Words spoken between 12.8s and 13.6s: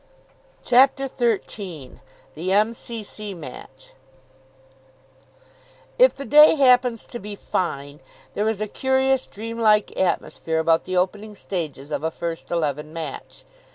match.